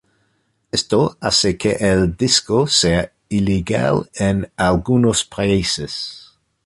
[0.71, 6.31] Esto hace que el disco sea ilegal en algunos países.